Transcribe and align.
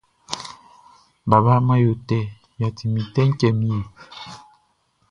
Baba 1.29 1.53
man 1.67 1.79
yo 1.85 1.91
tɛ, 2.09 2.19
yatchi 2.59 2.85
mi 2.93 3.01
tɛ 3.13 3.21
tchɛ 3.37 3.49
mi 3.59 3.65
he. 3.75 3.79